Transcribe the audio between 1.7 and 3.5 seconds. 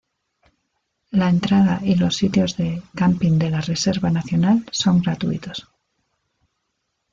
y los sitios de Camping